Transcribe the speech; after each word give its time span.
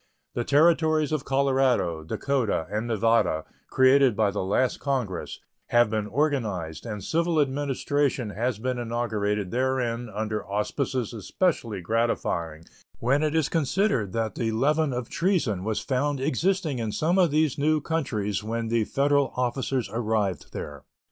The 0.33 0.43
Territories 0.43 1.11
of 1.11 1.25
Colorado, 1.25 2.03
Dakota, 2.03 2.65
and 2.71 2.87
Nevada, 2.87 3.45
created 3.69 4.15
by 4.15 4.31
the 4.31 4.43
last 4.43 4.79
Congress, 4.79 5.39
have 5.67 5.91
been 5.91 6.07
organized, 6.07 6.87
and 6.87 7.03
civil 7.03 7.39
administration 7.39 8.31
has 8.31 8.57
been 8.57 8.79
inaugurated 8.79 9.51
therein 9.51 10.09
under 10.11 10.43
auspices 10.47 11.13
especially 11.13 11.81
gratifying 11.81 12.63
when 12.97 13.21
it 13.21 13.35
is 13.35 13.47
considered 13.47 14.11
that 14.13 14.33
the 14.33 14.51
leaven 14.51 14.91
of 14.91 15.07
treason 15.07 15.63
was 15.63 15.79
found 15.79 16.19
existing 16.19 16.79
in 16.79 16.91
some 16.91 17.19
of 17.19 17.29
these 17.29 17.59
new 17.59 17.79
countries 17.79 18.43
when 18.43 18.69
the 18.69 18.85
Federal 18.85 19.31
officers 19.35 19.87
arrived 19.93 20.51
there. 20.51 20.83